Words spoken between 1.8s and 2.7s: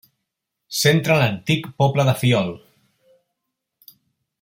poble de Fiol.